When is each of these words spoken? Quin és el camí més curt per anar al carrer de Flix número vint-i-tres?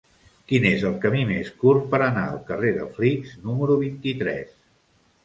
Quin 0.51 0.63
és 0.67 0.85
el 0.87 0.93
camí 1.01 1.19
més 1.31 1.51
curt 1.63 1.85
per 1.91 1.99
anar 2.05 2.23
al 2.29 2.39
carrer 2.47 2.71
de 2.79 2.87
Flix 2.97 3.37
número 3.49 3.77
vint-i-tres? 3.83 4.57